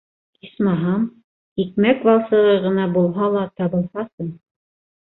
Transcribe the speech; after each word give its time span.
Исмаһам, 0.45 1.03
икмәк 1.65 2.03
валсығы 2.09 2.57
ғына 2.67 2.91
булһа 2.99 3.31
ла 3.39 3.47
табылһасы... 3.63 4.31